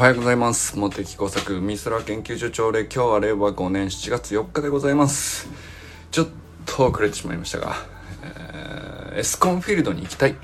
[0.00, 0.78] はようございます。
[0.78, 5.46] 茂木工作美空研究所長で今日は令和5年7月4日でございます。
[6.10, 6.28] ちょっ
[6.64, 7.74] と遅れてしまいましたが、
[8.22, 10.30] えー、エスコンフィールドに行きたい。
[10.30, 10.34] っ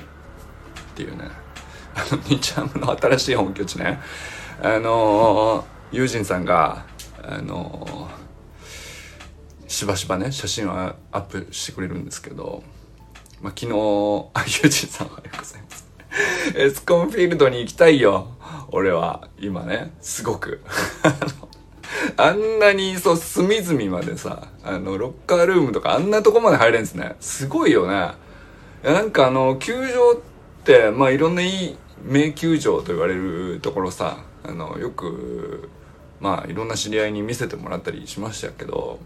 [0.95, 1.31] ていうね。
[1.95, 3.99] あの日ハムの新しい本拠地ね。
[4.63, 6.85] あのー、友人さんが
[7.23, 12.63] あのー、しばしばね写真をアップしてくれるんですけど、
[13.41, 15.89] まあ、昨日あ友人さんおはようございます。
[16.55, 18.36] エスコンフィールドに行きたいよ。
[18.71, 20.61] 俺は今ねすごく
[22.17, 27.17] あんなにそう隅々までさあのロッカールームとかあんなとこまで入れんですね。
[27.21, 28.13] すごいよね。
[28.85, 30.17] いなんかあの球場っ
[30.65, 35.69] てまあいろんないい名球場と言われるところさあのよく
[36.21, 38.99] まあいろんな知り合いに見せてもらったりしましたけど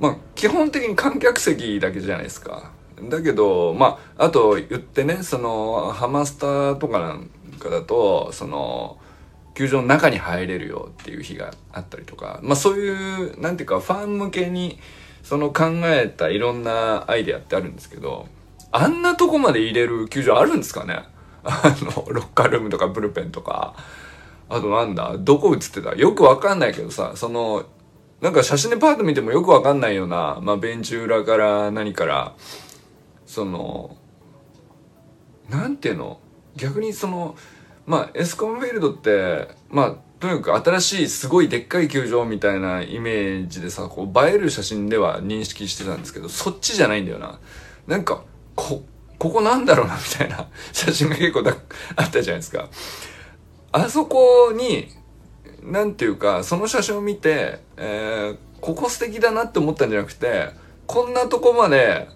[0.00, 2.70] まあ基本的に観客席だけじゃないですか。
[3.08, 7.30] だけどまああと言ってねそのハマスタとかなん
[7.62, 8.98] かだとその
[9.54, 14.78] 球場の中に入れるよっていう日があったりとかまあそういうなんていうかファン向けに
[15.22, 18.26] その考えたいろんなアイデアってあるんですけど
[18.70, 21.02] あんなとこまで入れる球場あるんですかね？
[21.44, 23.74] あのロッカールームとかブルペンとか。
[24.48, 25.16] あとなんだ？
[25.18, 25.94] どこ映ってた？
[25.94, 27.64] よくわかんないけどさその
[28.20, 32.34] なんか写真でパーッと見てもよくわかんないような、まあ、ベンチ裏から何から
[33.24, 33.96] その
[35.48, 36.20] なんていうの？
[36.56, 37.34] 逆にその
[37.86, 47.40] まあエスコンフィールドってまあとにかく新しいすごいでっかい球場みたいなイメージでさこう映える写真では認識してたんですけどそっちじゃないんだよな。
[47.88, 48.22] なんか
[48.54, 48.84] こ
[49.18, 51.42] ここなんだろうなみたいな 写真が結構
[51.96, 52.68] あったじゃないですか。
[53.72, 54.88] あそこに
[55.62, 60.50] なんていうかその写真を見て、えー、ここ素敵だなって思ったんじゃなくて
[60.86, 62.08] こんなとこまで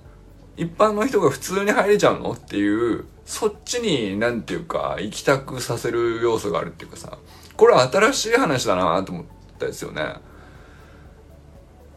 [0.56, 7.18] 一般の人が普通に入れちゃうのっていうそっちになんていうか行きたくさせる要素があるっていうかさ
[7.56, 9.24] これは新しい話だなと思っ
[9.58, 10.14] たですよね。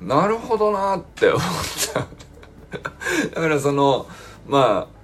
[0.02, 1.42] なるほどなって思っ
[1.94, 2.08] た。
[3.36, 4.08] だからその
[4.48, 5.00] まあ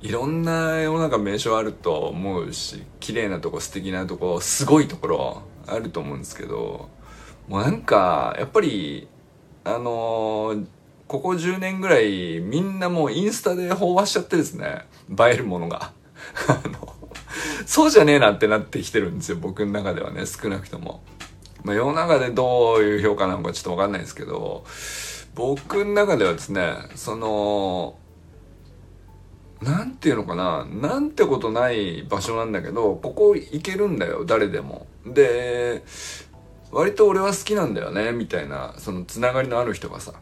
[0.00, 6.88] いろんな世の中名所あると思うし綺麗なとこ素敵なとこすごいところあると思うんですけど
[7.48, 9.08] もうなんかやっぱり
[9.64, 10.66] あのー
[11.12, 15.92] ここ10年ぐらいみんなもうインスタで飽和しちゃってですね、映えるものが。
[16.48, 16.94] あの、
[17.66, 21.02] そうじゃねえなってなってきてるんですよ、僕の中ではね、少なくとも。
[21.64, 24.64] まあ世の中でどういう評価なのかちょっとわかんないですけど、
[25.34, 27.96] 僕の中ではですね、その、
[29.62, 34.86] なんていうのかな、なんてことない場所なんだけど、ここ行けるんだよ、誰でも。
[35.06, 35.84] で、
[36.72, 40.14] 割と俺は好きなんだよね、みたいな、そのつながりのある人がさ。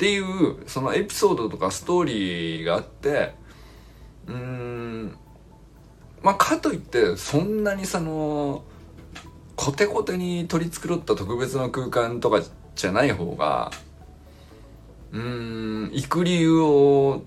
[0.00, 3.34] っていうそのエピソードとかストーリーがあって
[4.26, 5.14] うーん
[6.22, 8.64] まあかといってそんなにその
[9.56, 12.40] コテコテに取り繕った特別な空間とか
[12.74, 13.72] じゃない方が
[15.12, 17.22] うーん行く理由を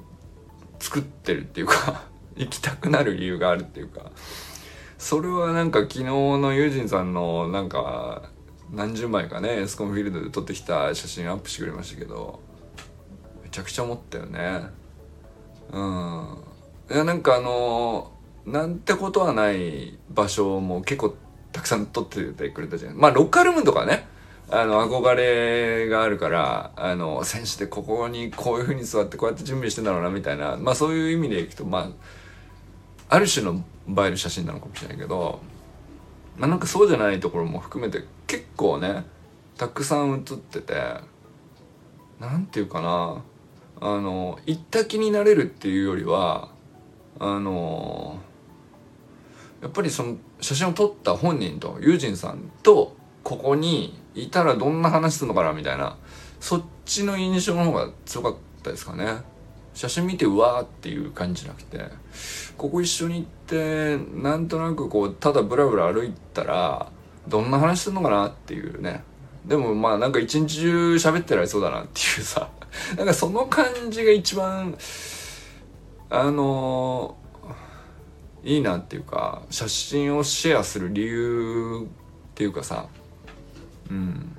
[0.79, 2.05] 作ってるっていうか
[2.35, 4.11] 行きたくなる理由があるっていうか。
[4.97, 8.29] それはなんか昨日のユージンさんのなんか
[8.71, 12.39] 何十枚かねエスコンフィールドで撮ってきた写真アップしてくれましたけど
[13.53, 14.63] ちゃくちゃ思ったよね。
[15.71, 16.37] うん。
[16.91, 18.11] いやなんかあの
[18.45, 21.15] なんてことはない場所も結構
[21.51, 22.97] たくさん撮っててくれたじゃん。
[22.97, 24.07] まあロッカールームとかね
[24.49, 30.57] あの憧れがあるからあの選手でここにこういうふうに座ってこうやって準備してんだろうなみたいな。
[30.57, 31.91] まあそういう意味でいくとま
[33.09, 35.39] あある種の映える写真なのかもしれないけど
[36.39, 39.05] まあなんかそうじゃないところも含めて結構ね
[39.57, 40.73] たくさん写ってて
[42.19, 43.23] なんていうかな。
[43.85, 46.47] あの行った気になれるっていうよりは
[47.19, 48.17] あの
[49.61, 55.97] やっぱりその写真を撮った本人とユージンさんとここにいたらどんな話するのかなみたいな
[56.39, 59.17] そっちの印象の方が強かったですかね。
[59.73, 61.79] 写真見てうわーっていう感じじゃなくて
[62.57, 66.89] ここ一緒に行ってなんとなくこうただブラブラ歩いたら
[67.27, 69.03] どんな話するのかなっていうね。
[69.45, 72.49] でもまあなんか一日中喋ってられそうだなっていうさ。
[72.97, 74.77] なんかその感じが一番
[76.09, 77.17] あの
[78.43, 81.87] いいなっていうか写真をシェアする理由
[82.31, 82.87] っていうかさ
[83.89, 84.37] うん。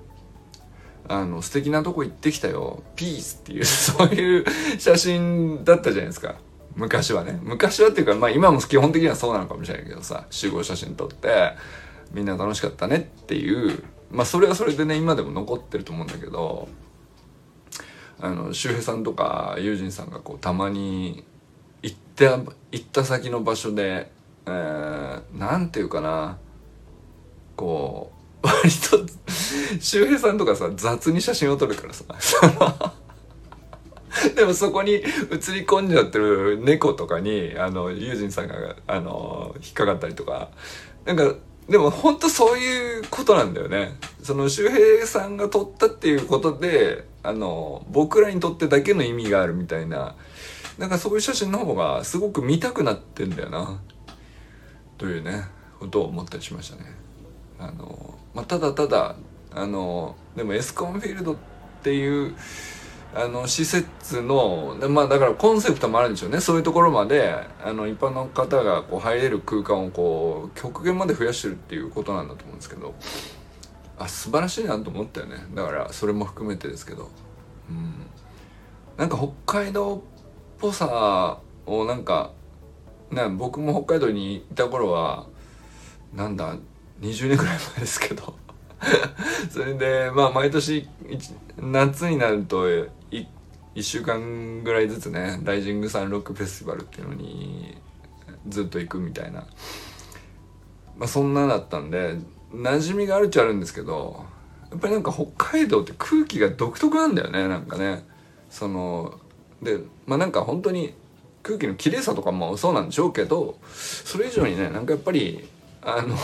[1.06, 2.82] あの素敵なとこ行ってきたよ。
[2.96, 4.44] ピースっていう そういう
[4.78, 6.36] 写真だったじゃないですか。
[6.76, 7.38] 昔はね。
[7.42, 11.52] 昔はっていうかまあ今も基本的にはそうなのかもしれないけどさ集合写真撮って
[12.12, 16.68] みんな楽しかったねっていうまあそれはそれでね今でも残ってると思うんだけど
[18.20, 21.24] あの周平さんとか友人さんがこうたまに
[21.82, 22.24] 行った
[22.72, 24.12] 行った先の場所で
[24.46, 26.38] えー、ていうかな
[27.56, 28.12] こ
[28.42, 29.06] う割と
[29.80, 32.04] 周平さんとかさ雑に写真を撮るからさ。
[34.36, 35.04] でもそこに映り
[35.64, 40.50] 込んじゃってる猫とかにあのユージンさんがあの引っかかったりとか。
[41.04, 41.34] なんか
[41.68, 43.96] でも本当そういうことなんだよね。
[44.22, 50.14] その周平さんが撮ったっていうことであの僕らにとってだけの意味があるみたいな
[50.78, 53.80] なんかそういう写真の方がすごく見たくなってんだよな。
[54.98, 55.44] というね
[55.80, 56.92] ことを思ったりしましたね。
[57.58, 59.16] あの、まあ、ただただ
[59.52, 61.36] あのでもエスコンフィールドっ
[61.82, 62.34] ていう
[63.14, 66.40] あの施設のまあだからコンセプトもあるんでしょうね。
[66.40, 67.34] そういうところまで
[67.64, 72.94] あの一般の方がこう入れる空間をこう極限まで増やしてるっていうことなんだと思うんですけど。
[73.98, 75.36] あ素晴らしいなと思ったよね。
[75.54, 77.10] だからそれも含めてですけど。
[77.70, 78.06] うん。
[78.96, 80.00] なんか北海道っ
[80.58, 82.32] ぽさをなんか
[83.10, 85.26] ね僕も北海道にいた頃は
[86.12, 86.56] なんだ
[87.00, 88.36] 20年ぐらい前ですけど。
[89.50, 90.88] それでまあ毎年
[91.56, 92.86] 夏になると1
[93.82, 97.78] 週間ぐらいずつねライジングサンロックフェスティバルっていうのに
[98.48, 99.46] ずっと行くみたいな。
[100.96, 102.18] まあそんなだったんで
[102.54, 104.24] 馴染みがあるっちゃあるんですけど
[104.70, 108.04] やっぱりなんか北海道って空気が独特なんだよねなんかね。
[108.50, 109.18] その
[109.62, 110.94] でまあなんか本当に
[111.42, 115.48] 空気の綺麗さとかもそうなんでしょうけどそれ以上にねなんかやっぱり
[115.82, 116.16] あの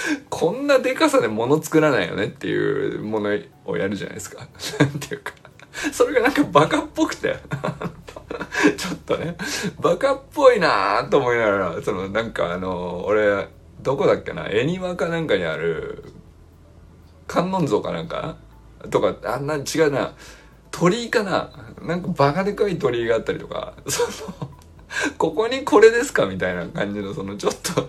[0.28, 3.30] こんなでかさで物作らないよねっていうもの
[3.64, 4.46] をやるじゃないですか。
[4.80, 5.32] なんていうか。
[5.92, 7.36] それがなんかバカっぽくて。
[8.76, 9.36] ちょっとね、
[9.80, 13.48] バカっぽいなと思いながら、そのなんかあの、俺、
[13.82, 16.04] どこだっけな、恵庭かなんかにある、
[17.26, 18.36] 観音像かなんか？
[18.90, 20.14] とか、あんな違うな、
[20.70, 21.50] 鳥居かな？
[21.82, 24.50] なんかバカでかい鳥居があったりとか、 その、
[25.18, 27.88] ここにこれですかみたいな感じの、そのちょっと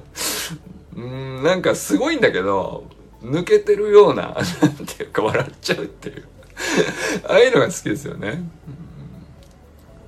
[0.96, 2.86] うんなんかすごいんだけど
[3.22, 6.28] 抜けてるような なんていうか笑っちゃうっていう。
[7.28, 8.42] ああいうのが好きですよね、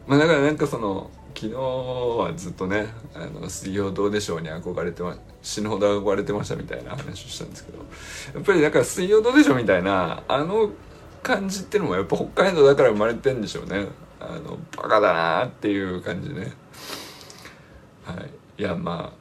[0.07, 7.77] まあだからなんかその昨日はずっとね「あの水曜どうでしょう」に憧れてま死ぬほど憧れてましたみたいな話をしたんですけど
[8.33, 10.71] やっぱりだから「水曜どうでしょう」みたいなあの
[11.21, 13.87] 感じっていうのもやっぱ北海道だから生まれてんでしょうね。
[14.19, 16.53] あのバカだなっていう感じね。
[18.03, 18.61] はい。
[18.61, 19.13] いやま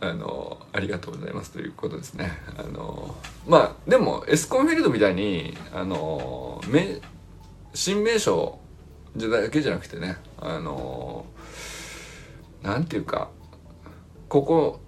[0.00, 2.32] ああのありがとうございますということですね。
[2.56, 3.14] あの
[3.46, 7.00] まあでもエスコンフィールドみたいにあの名
[7.74, 8.58] 新名称
[9.16, 11.26] だけじゃなくてねあの
[12.62, 13.30] なんていうか
[14.28, 14.80] ここ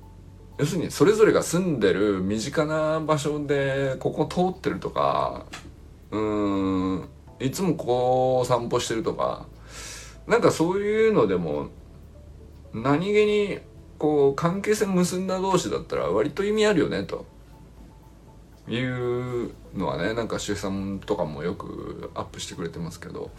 [0.58, 5.46] 要するにそれぞれが住んでる身近な場所でここ通ってるとか
[6.10, 7.08] うーん
[7.40, 9.46] いつもここを散歩してるとか
[10.26, 11.69] なんかそういうのでも
[12.72, 13.58] 何気に
[13.98, 17.26] こう関係性結んだ同士だったら割と意味あるよねと。
[18.69, 23.30] いうのはねなんか周さんとかもよくアップしてくれてますけど。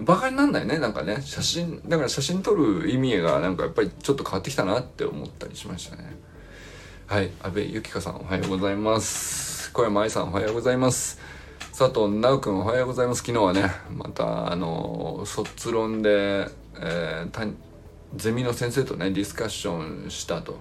[0.00, 1.20] バカになんないねなんかね。
[1.22, 6.16] 写真だから写真撮る意味がなんかやっぱりちょっと変わってきたなって思ったりしましたね。
[7.06, 9.72] はい阿部由紀香さんおはようございます。
[9.72, 11.18] 小山愛さんおはようございます。
[11.76, 13.22] 佐藤直くんおはようございます。
[13.22, 16.48] 昨日はねまたあの卒論で、
[16.78, 17.54] えー、
[18.16, 20.58] ゼミの先生とねディスカッションしたと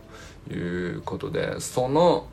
[0.49, 2.27] いうことでその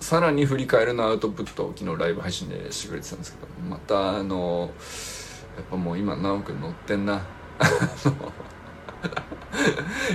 [0.00, 4.70] さらに振り返るのアウトプットを昨日ライブ配信でしてくれてたんですけどまたあの
[5.58, 7.20] やっぱもう今直くん乗ってんな。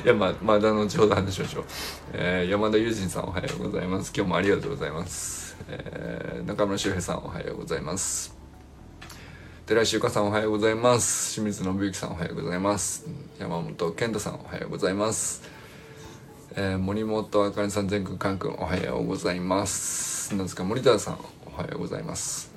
[0.03, 1.65] いやままだ後ほど話しましょう、
[2.13, 4.13] えー、山田友人さんおはようございます。
[4.15, 8.33] 今日もありがとうございます、えー、中村修平さんおはようございます。
[9.65, 11.33] 寺石ゆかさんおはようございます。
[11.33, 13.05] 清水信之さんおはようございます。
[13.37, 15.43] 山本健太さんおはようございます、
[16.55, 20.33] えー、森本あかりさん全くんかんくんおはようございます。
[20.35, 22.52] なんですか森田さんおはようございます。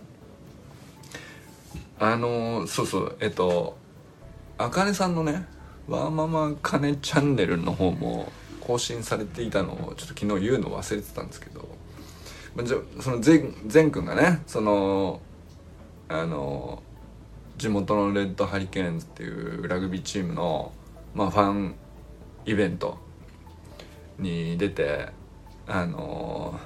[1.98, 3.76] あのー、そうそうえっと
[4.58, 5.46] あかねさんのね
[5.88, 11.68] ワーママかねチャンネルの方も更新されていたのをちょっと昨日言うの忘れてたんですけど、
[12.54, 15.20] まあ、じゃその全くんがねその
[16.08, 16.82] あの
[17.56, 20.72] 地元のレッドハリケーンズっていうラグビーチームの、
[21.14, 21.74] まあ、ファン
[22.44, 22.98] イベント
[24.18, 25.08] に出て
[25.66, 26.58] あの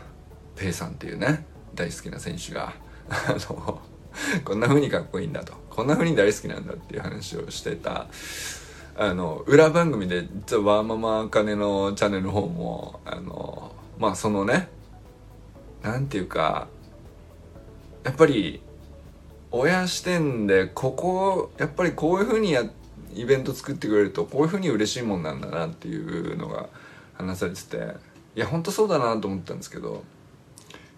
[0.56, 2.74] ペイさんっていうね大好きな選手が
[3.08, 3.80] あの
[4.44, 5.54] こんな風にかっこいいんだと。
[5.70, 8.06] こんな風に大好きなんだっていう話をしてた
[8.96, 14.68] あの裏番組で実はワーママカネのチャンネルの方もあのまあそのね
[15.82, 16.68] なんていうか
[18.04, 18.60] やっぱり
[19.52, 22.64] 親視点でここやっぱりこういうふうにや
[23.14, 26.68] イベント作ってくれるとこういうふうに嬉しいもんなんだなっていうのが
[27.14, 27.76] 話されてて
[28.36, 30.04] いやほんとそうだなと思ったんですけど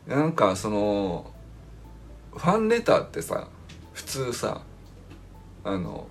[0.07, 1.31] なんかその
[2.33, 3.49] ファンレターってさ
[3.93, 4.63] 普通さ
[5.65, 6.07] あの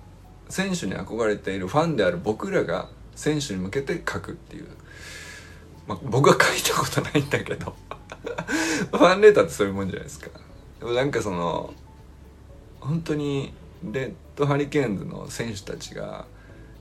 [0.48, 4.68] 選手に憧れているファンである僕らが選手に向けて書くっていう、
[5.86, 7.74] まあ、僕は書いたことないんだけど。
[8.90, 10.28] ファンレターってそういうもんじゃないですか。
[10.80, 11.72] でもなんかその
[12.80, 13.52] 本当に
[13.90, 16.26] レッドハリケーンズの選手たちが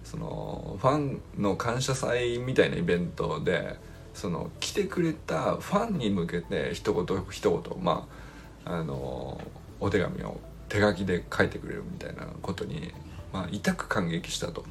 [0.03, 3.77] そのファンの感謝祭みたいなイベントで
[4.13, 7.83] その来てくれたファンに向けて一言一言。
[7.83, 8.20] まあ
[8.65, 9.39] あの
[9.79, 10.39] お手紙を
[10.69, 12.93] 手書きで書いてくれるみたいなことに、
[13.33, 14.63] まあ、痛く感激したと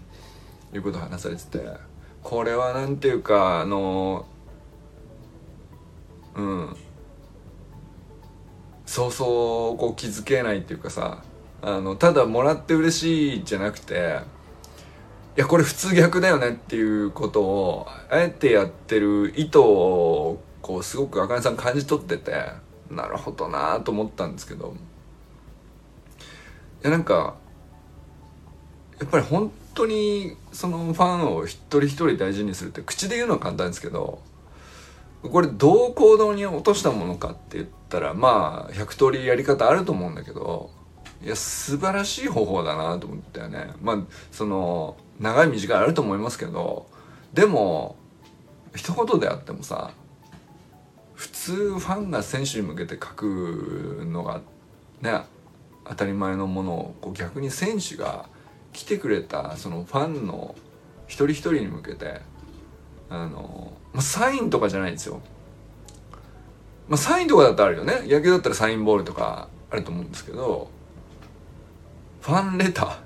[0.73, 1.61] いうことを話されてて
[2.23, 4.26] これはなんていうかあの
[6.37, 6.76] うん。
[8.90, 11.23] そうそうこう気づけないっていうかさ
[11.62, 14.18] あのただもらって嬉しいじゃなくて
[15.37, 22.32] いやこれ普通逆だよねっていうことをあえてやってる意図をこうすごくあかねさん感じ取ってて
[22.90, 24.75] なるほどなと思ったんですけど。
[26.82, 27.35] いやなんか
[28.99, 34.23] やっぱり本当にそのファンを一人一人大事にするって口で言うのは簡単ですけど
[35.23, 40.70] これどう行動に落としたものかって言ったらまあ100通りやり方あると思うんだけど
[41.23, 43.73] いや素晴らしい方法だなと思ったよね。
[43.82, 43.99] まあ
[44.32, 46.87] その長い短いあると思いますけど
[47.35, 47.97] でも
[48.75, 49.92] 一言であってもさ
[51.20, 54.40] 普通ファンが選手に向けて書くのが
[55.02, 55.20] ね
[55.84, 58.24] 当たり前のものをこう逆に選手が
[58.72, 60.54] 来てくれたそのファンの
[61.08, 62.22] 一人一人に向けて
[63.10, 65.20] あの、ま、サインとかじゃないんですよ。
[66.88, 70.70] まあ、サインとかだったらあるよね野球だったらサインボールとかあると思うんですけど
[72.22, 72.96] ファンレター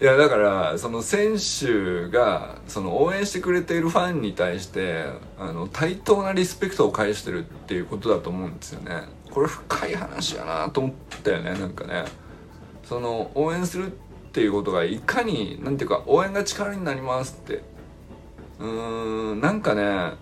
[0.00, 5.06] いやだからその選手がその応援してくれているファンに対して
[5.38, 9.02] あの対等なリスペクトを返してるっていうことだと思うんですよね。
[9.30, 12.04] これ深い話やなと思ったよねなんかね。
[12.84, 13.90] その応援するっ
[14.32, 17.62] ていうことがいかになんていうか応援が力になりますって。
[18.58, 20.12] うーんなんかね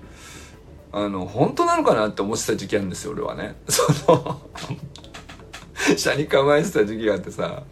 [0.92, 3.56] あの本当なのかなって思ってた時期あるんですよ俺はね。
[3.68, 4.40] その
[5.97, 7.62] 車に構えてた時期があってさ。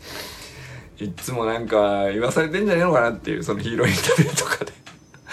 [1.04, 4.73] いつもなんか言わされてんじゃねえのかなっていうそのヒーローインタビューとかで。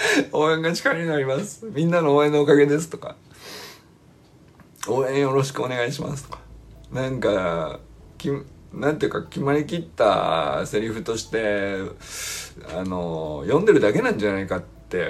[0.32, 1.66] 応援が力になります。
[1.74, 3.16] みんなの応援のおかげですとか。
[4.88, 6.40] 応援よろしくお願いしますとか。
[6.92, 7.80] なんか
[8.18, 8.30] き
[8.74, 11.78] なんていうか決まりきったセリフとして
[12.76, 15.08] あの読んでるだけなんじゃないかって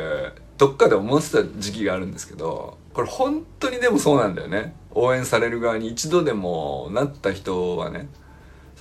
[0.58, 4.76] どっかで思ってた時期があるんですけどこれ本当にでもそうなんだよね。
[4.94, 8.10] 応援される側に一度でもなった人はね。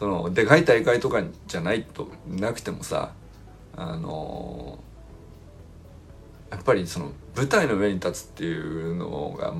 [0.00, 3.12] そのでかい大会とかじゃないとなくてもさ
[3.76, 4.78] あの
[6.50, 9.52] やっぱりその舞台の上に立つっていうのが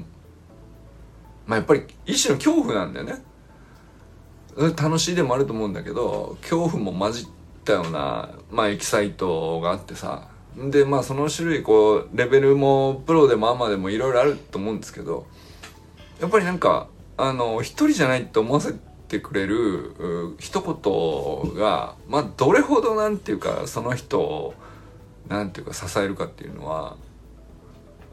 [1.46, 3.22] まあやっぱり一種の恐怖なんだよね。
[4.76, 7.26] 楽しいでもあると思うんだけど恐怖も混じっ
[7.64, 10.26] たようなまあエキサイトがあってさ。
[10.56, 15.26] でまあその種類こうレベルもプロでもアマでもいろいろあると思うんですけど
[16.20, 24.54] やっぱりなんかあの一人じゃないって思わせててくれる一言がまあどれほどなんていうかその人を
[25.28, 26.96] なんていうか支えるかっていうのは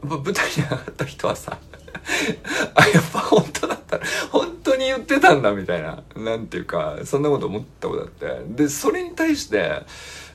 [0.02, 1.58] 舞台に上がった人はさ
[2.74, 4.00] あやっぱ本当だった
[4.30, 8.42] 本当に言ってたんだみたいななんていうかそんなこと思ったことあって。
[8.48, 9.82] でそれに対して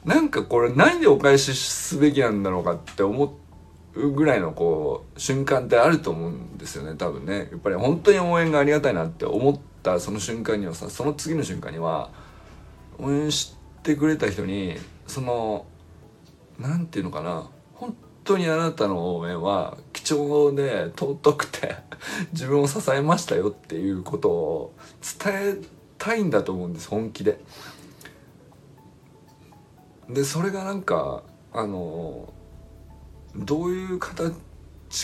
[0.05, 3.37] なんかこれ何でお返しすべきなんだろうかって思
[3.95, 7.49] うぐらいのこう瞬間ってあると思うんですよね多分ね。
[7.51, 12.09] やっぱり本当に応援がありがたいなって思ったその瞬間にはさその次の瞬間には
[12.97, 15.65] 応援してくれた人にその
[16.57, 21.75] なんていうのかな本当にあなたの応援は貴重で尊くて
[22.31, 24.73] 自分を支えましたよっていうことを
[25.21, 25.61] 伝え
[25.97, 27.39] たいんだと思うんです本気で。
[30.09, 31.23] でそれがなんか
[31.53, 32.33] あの
[33.35, 34.33] どういう形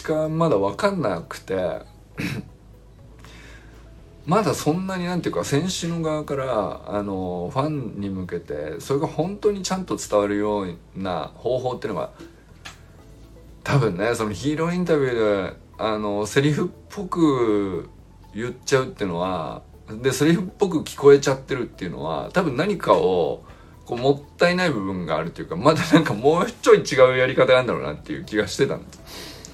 [0.04, 1.82] かまだ分かんなくて
[4.30, 12.12] まだそんなになんていうか選手の側からあのファンに向けてそれが本当にちゃんと伝わるような方法っていうのが
[13.64, 17.90] 多分ねそのヒーローインタビューであのセリフっぽく
[18.36, 19.64] 言っちゃうっていうのは
[20.00, 23.44] でセリフっぽく聞こえちゃってるっていうのは多分何かを
[23.88, 29.50] こうもったいない部分があるというかまだなんかもうちょい違うやり方があるんだろうなっていう気がしてたんです。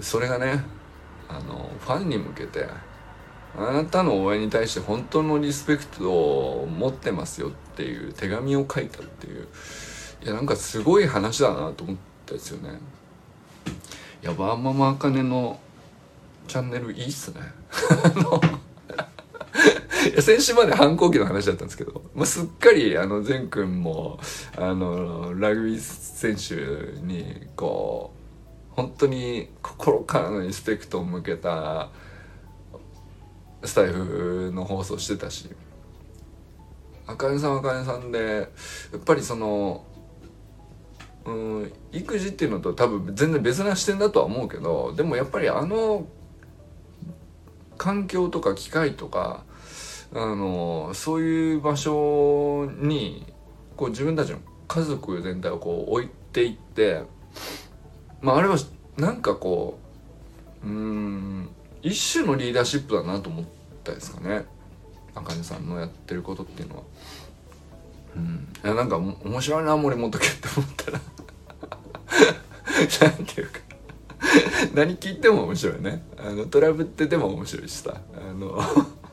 [0.00, 0.62] それがね
[1.30, 2.66] あのファンに向けて
[3.56, 9.48] あなたの応援に対して本当のリスペクトを持ってますよっていう手紙を書いたっていう。
[10.22, 12.78] いやなんかすごい話だなと思ったですよね。
[14.22, 15.58] いやバーママあかねの
[16.46, 17.40] チャンネルいいっすね。
[20.12, 24.20] いや先週まで反抗期の話だったんですけど、まあ、すっかりあの善くんも
[24.56, 28.12] あのラグビー選手にこ
[28.72, 31.90] う本当に心からのリスペクトを向けた
[33.64, 35.50] スタイフの放送してたし。
[37.06, 38.48] あかねさんあかねさんで
[38.92, 39.84] やっぱりその
[41.26, 46.06] うん育児っていうのと多分全然別な視点だとは思うけどでもやっぱりあの
[47.76, 49.44] 環境とか機械とか
[50.14, 53.32] あのそういう場所に
[53.76, 54.38] こう自分たちの
[54.68, 57.02] 家族全体をこう置いていって
[58.20, 58.56] まああれは
[58.96, 59.78] なんかこ
[60.62, 61.48] ううん
[61.82, 63.44] 一種のリーダーシップだなと思っ
[63.84, 64.44] たですかね。
[65.42, 66.82] さんのやってることっていうのは。
[68.16, 71.00] うん、いやなんか面白いな森本家って思ったら。
[73.10, 73.60] なんていうか。
[74.74, 76.02] 何聞いても面白いね。
[76.18, 78.00] あのトラブってても面白いしさ。
[78.14, 78.60] あの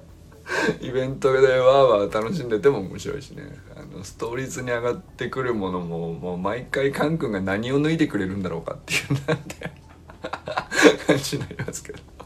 [0.81, 1.69] イベントでわー
[1.99, 3.43] わー楽しんでても面白いしね。
[3.75, 9.71] あのストーリーズに上がってくるものももう毎回カン君が何を脱いでくれるんだろうかっていうなんて。
[11.07, 12.16] 感じになりますけど。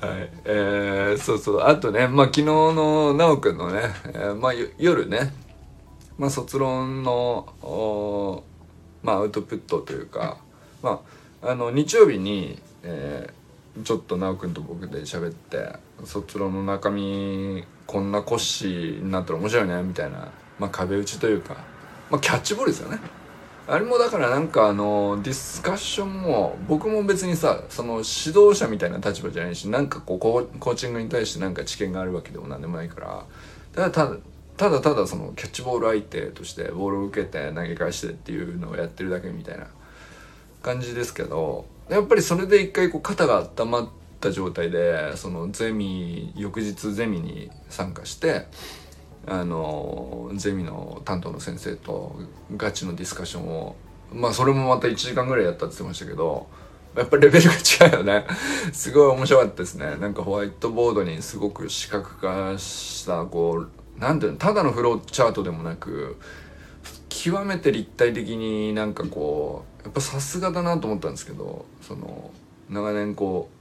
[0.00, 0.30] はい。
[0.44, 1.60] えー、そうそう。
[1.62, 5.32] あとねまあ昨日の奈くんのね、えー、まあ夜ね
[6.18, 8.44] まあ卒論の
[9.02, 10.38] まあアウトプットというか
[10.82, 11.00] ま
[11.42, 15.72] ああの日曜日に、えー、ちょっと奈くんと僕で喋って
[16.04, 21.56] 卒論の中身こんな骨子になったら面白いねみたいな、まあ、壁打ちというか、
[22.10, 22.98] まあ、キャッチボールですよね。
[23.70, 33.24] あれもだからなんかあのディスカッションも僕も別にさその指導者みたいな立場じゃないしなんかこうコーチングに対してなんか知見があるわけでもなんでもないから。
[33.72, 34.16] ただただ
[34.56, 39.68] ただただそのキャッチボール相手としてボールを受けて投げ返してっていうのをやってるだけみたいな
[40.62, 43.88] 感じですけどやっぱりそれで一回こう肩が温まっ
[44.20, 48.48] た状態でそのゼミ翌日ゼミに参加して
[49.26, 52.18] あのゼミの担当の先生と
[52.56, 53.76] ガチのディスカッションを
[54.12, 56.48] まあそれもまた1時間ぐらいやったって言ってましたけど
[56.96, 58.26] やっぱレベルが違うよね。
[58.72, 59.96] すごい面白かったですね。
[60.00, 66.16] なんかホワイトボードにすごく視覚化したこうなんていうのただのフローチャートでもなく
[67.08, 72.30] 極めて立体的になんかこうやっぱさすがだなと思ったんですけどその
[72.68, 73.59] 長年こう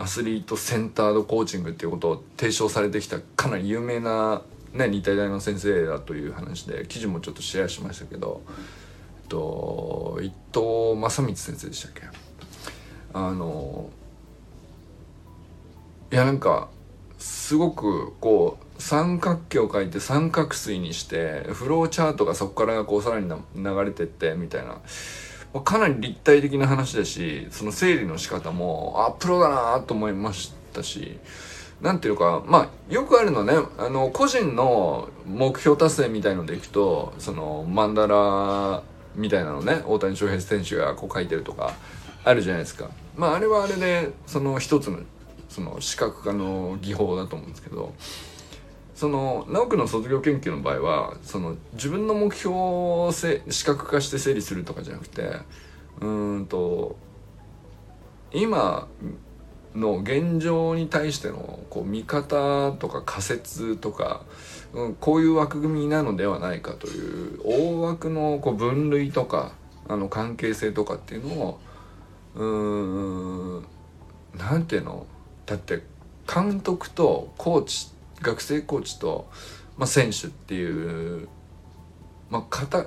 [0.00, 8.50] アスリートセンタードコーチングっていうことを提唱されてきたかなり有名な、ね、日体大の先生だという話で記事もちょっとシェアしましたけど、え
[9.24, 12.02] っと、伊藤正光先生でしたっけ？
[13.12, 13.90] あの
[16.12, 16.68] いやなんか
[17.18, 24.80] すごくこう三角形を描いて三角錐にしてフローチャートがそこからこうさらに流れてってみたいな
[25.54, 31.18] まかなり立体的な話だしその整理の仕方もあプロだなと思いましたし
[31.80, 38.82] なんていうかまあよくあるのねあの個人の目標達成みたいのでいくとそのマンダラ
[39.14, 41.72] みたいなのね大谷翔平選手がこう書いてるとか
[42.24, 42.90] あるじゃないですか。
[43.16, 44.98] まああれはあれでその一つの
[45.48, 47.94] その視覚化の技法だと思うんですけど
[48.98, 55.30] その直樹の卒業研究の場合はその自分の目標をせ視覚化して整理するとかじゃなくて
[56.00, 56.96] うんと
[58.32, 58.88] 今
[59.76, 64.22] の現状に対してのこう見方とか仮説とか、
[64.74, 69.52] うん、こういう枠組みなのではないかという大枠のこう分類とか
[69.86, 71.60] あの関係性とかっていうのを
[72.34, 72.44] う
[73.60, 73.66] ん
[74.36, 75.06] なんていうの？
[75.46, 75.84] だって
[76.26, 79.28] 監督とコーチ学生コーチと、
[79.76, 81.28] まあ、選手っていう、
[82.30, 82.86] まあ、肩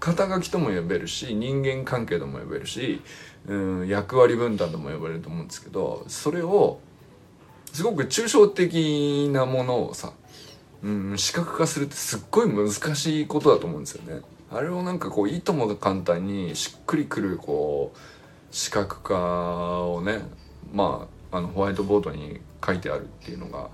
[0.00, 3.02] 肩書きとも呼べるし人間関係とも呼べるし、
[3.46, 6.80] うん、役割分担とも呼ばれると思うんですけどそれを
[7.72, 10.12] すごく抽象的なものをさ、
[10.82, 14.22] うん、視覚化するってすっごい難しいことだと思うんですよね。
[14.52, 17.98] あれをなんかこういともが簡単にしっくりくるこう
[18.50, 20.18] 視覚化をね
[20.72, 23.68] まああのホワイトボードに書いてあるっていうのが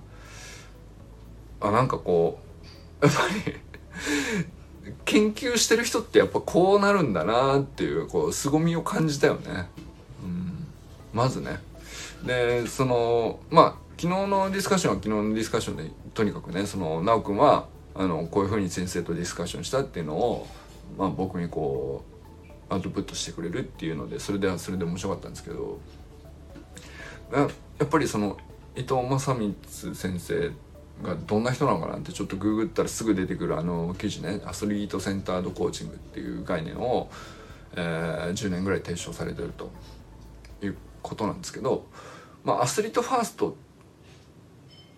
[1.60, 2.38] あなんかこ
[3.02, 3.54] うやっぱり
[5.04, 9.68] 研究してる人ってやっぱこうなるんだなっていうこう凄みを感じたよね、
[10.22, 10.66] うん、
[11.12, 11.58] まずね。
[12.24, 20.46] でそのまあ昨日のディスカッションは昨日のディスカッションでとにかくねその奈くんはあのこういうふうに先生とディスカッションしたっていうのを、
[20.98, 22.04] まあ、僕にこ
[22.70, 25.78] うアウトプットしてくれるっていうのでそれではそれで面白かったんですけど
[27.32, 27.48] や
[27.84, 28.36] っぱりその
[28.74, 29.54] 伊藤正光
[29.94, 30.50] 先生っ
[31.02, 34.40] がどんな人なのかなってちょっとググったらすぐ出てくるあの記事ね。
[34.46, 37.10] アスリートセンタードコーチングっていう概念を、
[37.74, 39.70] えー、10年ぐらい提唱されてると
[40.62, 41.86] いうことなんですけど、
[42.44, 43.54] まあ、アスリートファーストっ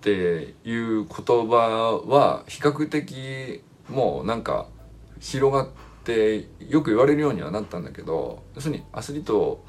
[0.00, 4.68] ていう言葉は比較的もうなんか
[5.20, 5.68] 広がっ
[6.04, 9.64] てよく言われるようにはなったんだけど要するにアスリート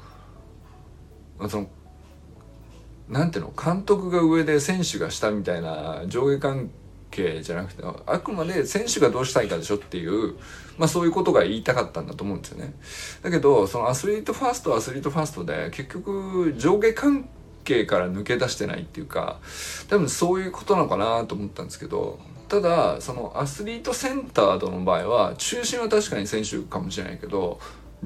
[1.48, 1.68] その
[3.10, 6.70] なんていうの監督が上で選手が下みたいな上下関
[7.10, 10.36] 係じゃなくてあくまで選手がどうしたいかでしょっていう、
[10.78, 12.72] まあ、そういうことが言いたかったんだと思うんですよね。
[13.22, 17.28] だけどそのアスリートファーストアスリートファーストで結局上下関
[17.64, 19.40] 係から抜け出してないっていうか
[19.88, 22.18] 多分そういうことなのかなと思ったんですけど
[22.48, 27.58] ただそのアスリートセンタードの場合は中心は確かに選手かもしれないけど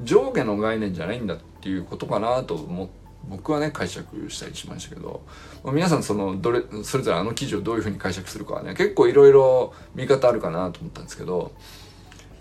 [0.03, 3.04] 上下の概念じゃないんだっていうことかなと思って。
[3.29, 5.23] 僕はね解釈したりしましたけど、
[5.63, 11.51] ま、皆さんそのどれそれぞれあの記事をどういうふうに解釈するかはね結構いろいろ見方あるかなと思ったんですけど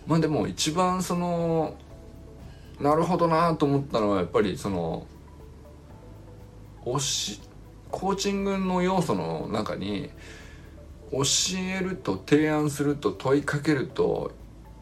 [0.07, 1.77] まあでも一番その
[2.81, 5.07] なるほどなと思ったのはやっぱりその
[6.85, 7.41] 教し
[7.91, 10.11] コーチングの要素の中に
[11.13, 11.23] 教
[11.59, 14.33] えると提案すると問いかけると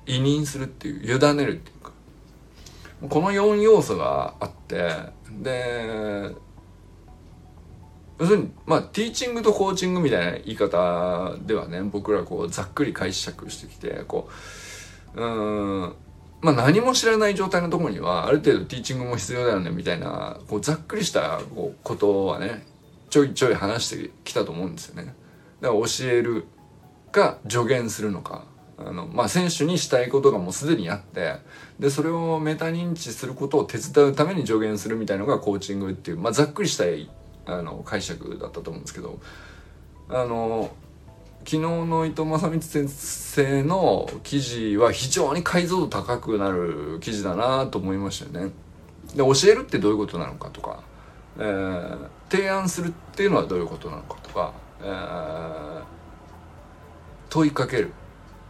[0.07, 1.72] 委任するっていう委ねるって
[3.09, 4.91] この4要素があって
[5.43, 6.31] で
[8.19, 14.29] 要するにまあティーチングとコーチングみたいな言い方ではね僕らこうざっくり解釈してきてこ
[15.15, 15.95] ううん
[16.41, 22.67] まあ何も知らない状態のところにはある程度ティーチングも必要だよねみたいなこうざっくりしたこうことはね
[23.11, 25.15] ちょいちょい話してきたと思うんですよね。
[25.61, 26.47] だから教える
[27.11, 28.47] か助言するのか
[28.79, 31.37] あの、まあ、選手にしたいことがもうすでにあって
[31.79, 37.11] でそれをメタ認知することを手伝うために助言するみたいのがコーチングっていう、まあ、ざっくりしたい
[37.47, 39.19] あの解釈だったと思うんですけど
[40.09, 40.71] あの
[41.45, 48.53] 昨日の伊藤正光先生の記事は非常に解像度高くなる記事だなと思いましたよね。
[49.15, 50.83] で教えるってどういうことなのかとか、
[51.39, 55.83] えー、提案するっていうのはどういうことなのかとか、えー、
[57.29, 57.93] 問いかける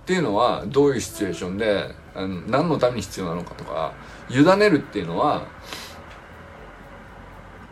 [0.03, 3.95] っていうのはどういうシチュエーションで何のために必要なのかとか
[4.29, 5.47] 委ねるっていうのは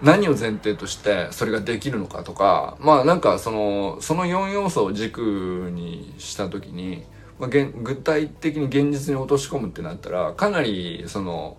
[0.00, 7.04] 何を前提としてそれができるのかとかまあなんかそのその4要素を軸にした時に、
[7.38, 11.58] まあ、具体的に現実に落とし込むってなったらかなりその、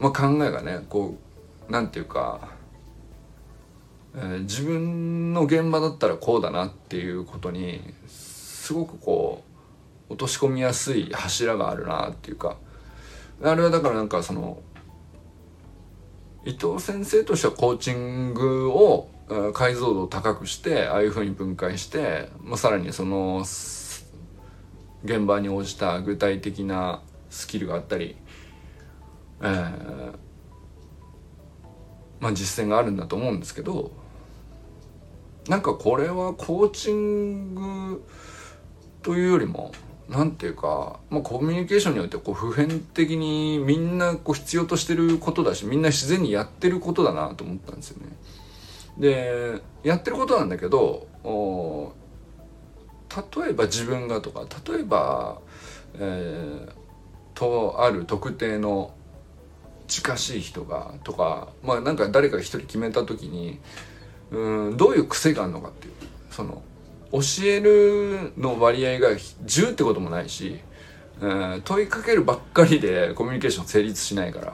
[0.00, 1.16] まあ、考えがねこ
[1.68, 2.48] うなんていうか、
[4.16, 7.80] えー、自分の現場だったらこうだなっていうことに
[8.66, 9.44] すごくこ
[10.08, 12.56] う落とし込みやすい柱があるなっていうか。
[13.42, 14.60] あれはだからなんかその
[16.44, 19.08] 伊藤先生としてはコーチングを
[19.52, 23.44] 解像度を高くしてああいうふうに分解して、ま、さらにその
[25.04, 28.16] 現場に応じた具体的なスキルがあったり、
[29.42, 30.14] えー
[32.20, 33.92] まあ、実践があるんだと思うんですけど
[35.48, 38.02] なんかこれはコーチング
[39.06, 39.70] というよりも
[40.08, 48.08] 何ていうか、まあ、コミュニケーションにおいてこう普遍的にみんなこう必要としてることだしみんな自然にやってることだなと思ったんですよね。
[48.98, 51.30] でやってることなんだけど例
[53.50, 55.38] えば自分がとか例えば、
[56.00, 56.72] えー、
[57.34, 58.92] とある特定の
[59.86, 63.60] 近しい人がとかまあなんか誰か一人決めた時に
[64.32, 65.92] うんどういう癖があるのかっていう
[66.32, 66.60] その
[67.12, 70.58] 教えるの割合が10ってこともないし、
[71.20, 74.52] うん、問いかけるばっかりでコミュニケーション成立しないから。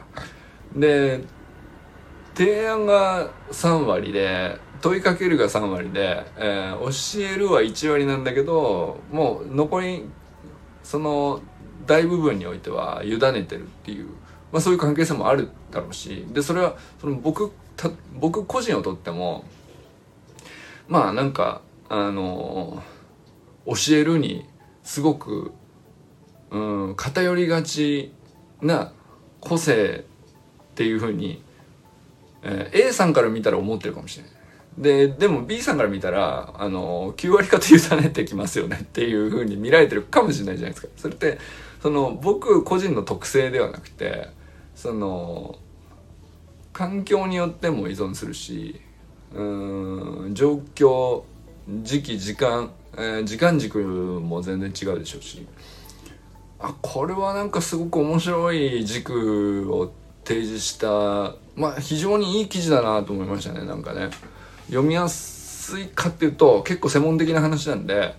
[0.76, 1.20] で、
[2.34, 10.04] 提案が3割で、問いかけるが3割で、えー、教えるは1割なんだけど、もう残り、
[10.82, 11.40] その
[11.86, 14.08] 大部分においては委ねてるっていう、
[14.50, 17.52] まあそういう関係性もあるだろうし、で、それは、その僕、
[18.18, 19.44] 僕個人をとっても、
[20.88, 21.62] まあなんか、
[21.94, 22.82] あの
[23.66, 24.46] 教えるに
[24.82, 25.52] すごく、
[26.50, 26.58] う
[26.92, 28.14] ん、偏りがち
[28.62, 28.94] な
[29.40, 30.06] 個性
[30.70, 31.42] っていうふうに、
[32.42, 34.32] えー、A さんから見たら思ってるかもしれない。
[34.78, 40.92] で、でも B さんから見たら、あの、9割方委ねてきますよねっていうふうに見られてるかもしれないじゃないですか。
[40.96, 41.38] それって、
[41.82, 44.28] その、僕個人の特性ではなくて、
[44.74, 45.58] その、
[46.72, 48.80] 環境によっても依存するし、
[49.34, 51.24] うん、状況、
[51.68, 55.46] 時期時間、えー、時間軸も全然違うでしょうし
[56.58, 59.92] あこれはなんかすごく面白い軸を
[60.24, 64.10] 提示したまあ非常にいい記事だなと思いましたねなんかね
[64.66, 68.14] 読みやすいかっていうと結構専門的な話なんで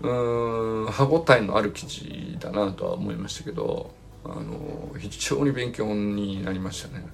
[0.00, 3.90] うん歯応えのある記事だなとは思いましたけど
[4.24, 7.06] あの非常に勉強になりましたね。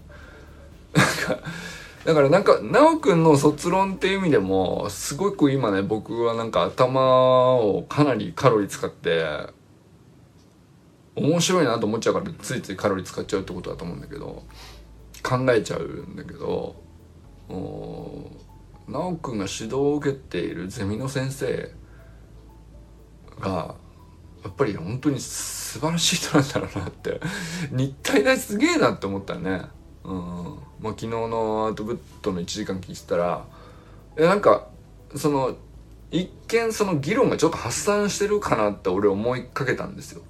[0.94, 1.06] なん
[1.38, 1.44] か
[2.04, 9.26] だからなんか、なおくんの卒論っていう意味でも、すごく今ね、僕はなんか頭をかなりカロリー使って、
[11.16, 14.42] 面白いなと思っちゃうから、ついついカロリー使っちゃうってことだと思うんだけど、
[15.22, 16.76] 考えちゃうんだけど、
[18.86, 21.70] なおくんが指導を受けているゼミの先生
[23.40, 23.76] が、
[24.44, 27.20] やっぱり本当に素晴らしい人なんだろうなって、
[27.72, 29.62] 日体大すげえなって思ったね。
[30.04, 30.58] うん。
[30.80, 33.44] まあ、昨日のアウトプットの1時間聞いてたら、
[34.16, 34.68] え、なんか、
[35.16, 35.56] その、
[36.10, 40.22] 一見その議論がちょっと発散してるかなって俺思いかけたんですよ。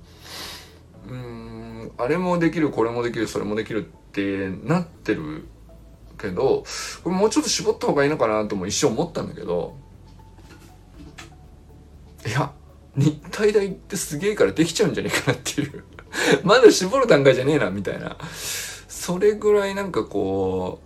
[1.09, 5.45] うん、あれもできる、これもできる、それもできるってなってる
[6.19, 6.65] けど、
[7.03, 9.77] これもうちょっと絞った方がいいのかなとも一瞬思ったんだけど、
[12.27, 12.53] いや、
[12.97, 15.85] 日体大ってすげえからできちゃうんじゃねえかなっていう
[16.45, 18.17] まだ絞る段階じゃねえな、みたいな。
[19.05, 20.81] それぐらいなんかこ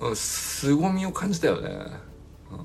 [0.00, 1.68] う、凄みを感じたよね。
[2.50, 2.58] うん、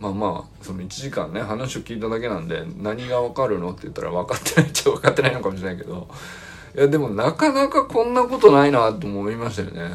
[0.00, 6.08] まあまあ、その1時間ね、話を聞いただけなんで、何がわかるのって言ったら分かってないっちゃ分かってないのかもしれないけど、
[6.76, 9.94] いやでもなかなかこんなことないなと思いましたよね。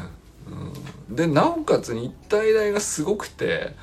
[1.10, 3.76] うん、で、なおかつ日体大がすごくて、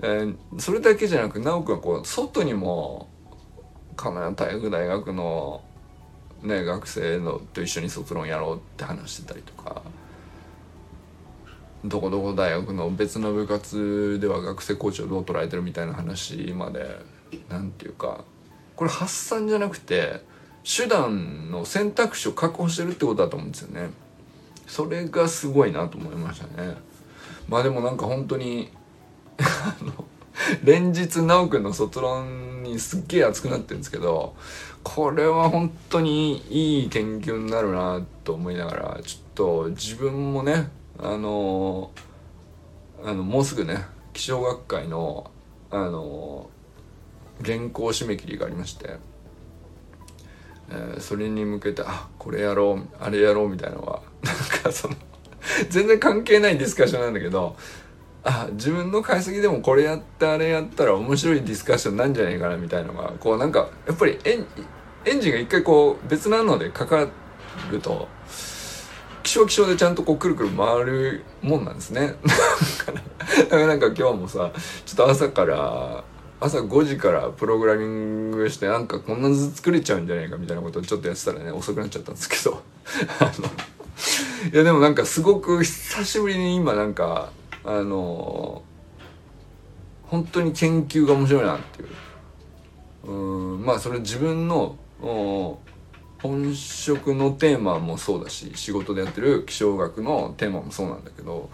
[0.00, 3.10] えー、それだけじゃなく、なおくんはこう、外にも、
[3.96, 5.60] 金谷体育大学の
[6.42, 9.82] ね、学生のと一緒に卒論やろうって話してたりとか
[11.84, 16.98] どこどこ大学の別の部活では学生コーチをどう捉えてるみたいな話まで
[17.48, 18.24] 何て言うか
[18.74, 20.22] これ発散じゃなくて
[20.64, 23.90] 手段の選択肢を確保してるってことだと思うんですよね。
[24.66, 26.74] それがすごいなと思いましたね。
[27.48, 28.72] まあでもなんか本当に
[30.64, 34.34] 連日修くんの卒論にすっげえ熱くなってるんですけど
[34.82, 41.90] これは本当にいい研究になるなと思いながらちょっと自分もねあの
[43.02, 45.30] あのもうすぐね気象学会の
[45.70, 46.48] あの
[47.44, 48.96] 原稿締め切りがありまして、
[50.70, 54.94] えー、それに向けてあこれやろうあれやろうみたいなのはなんかその
[55.68, 57.56] 全然関係ないディスカッションなんだけど
[58.28, 64.46] あ自分の解析でもこれやってあれやったら面白いディスカッションなんじゃないかなみたいのがこうなんかやっぱりエン
[65.04, 67.06] エンジンが一回こう別なのでかか
[67.70, 68.08] ると
[69.22, 72.16] 気象気象でちゃんとこうくるくる回るもんなんですね。
[73.38, 74.50] だからなんか今日もさ
[74.84, 76.02] ちょっと朝から
[76.40, 82.60] 朝5時からプログラミングしてなんかこんな図作れちゃうんじゃないかみたいなことをちょっとやってたらね遅くなっちゃったんですけど。
[83.20, 83.46] あの
[84.52, 87.30] いやでもなんかすごく久しぶりに今なんか
[87.66, 88.62] あの
[90.04, 94.76] 本当に研究が面白いなっていううんまあそれ自分の
[96.22, 101.50] 本職のテーマもそうだし仕事でやってる気象学のテーマもそうなんだけど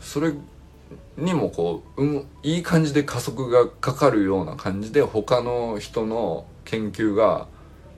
[0.00, 0.32] それ
[1.18, 7.46] にもこう、うん、いい感じで加速がかかるような感じで他の人の研究が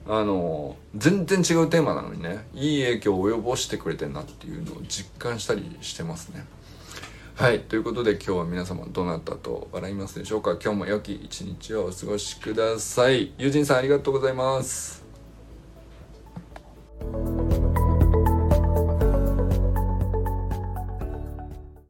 [0.07, 6.45] あの全然違うテーマなのにねいい影響を及ぼしてくれてんなっていうのを実感したりしてますね。
[7.39, 7.61] はい。
[7.61, 10.57] ということで今日は皆様どなたと笑いますでしょうか？
[10.61, 13.31] 今日も良き一日をお過ごしください。
[13.37, 15.05] 友人さんありがとうございます。